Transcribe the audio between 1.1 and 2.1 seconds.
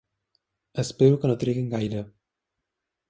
que no triguin gaire.